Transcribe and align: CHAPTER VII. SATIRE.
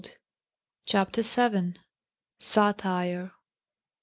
CHAPTER 0.87 1.21
VII. 1.21 1.75
SATIRE. 2.39 3.31